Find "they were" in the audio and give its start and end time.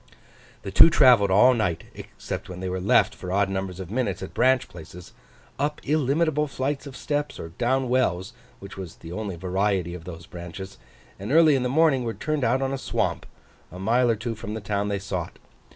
2.59-2.79